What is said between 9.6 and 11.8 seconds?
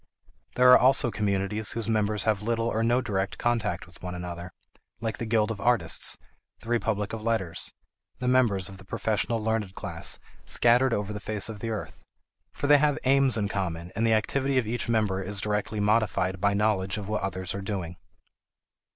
class scattered over the face of the